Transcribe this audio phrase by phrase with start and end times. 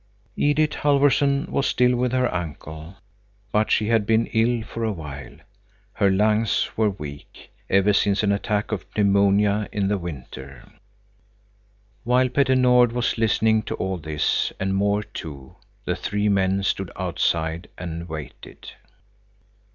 [0.35, 2.95] Edith Halfvorson was still with her uncle,
[3.51, 5.35] but she had been ill for a while.
[5.93, 10.67] Her lungs were weak, ever since an attack of pneumonia in the winter.
[12.03, 16.89] While Petter Nord was listening to all this, and more too, the three men stood
[16.95, 18.71] outside and waited.